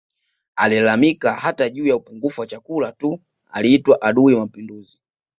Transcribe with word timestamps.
Aliyelalamika 0.55 1.35
hata 1.35 1.69
juu 1.69 1.87
ya 1.87 1.95
upungufu 1.95 2.41
wa 2.41 2.47
chakula 2.47 2.91
tu 2.91 3.19
aliitwa 3.51 4.01
adui 4.01 4.33
wa 4.33 4.39
Mapinduzi 4.39 4.99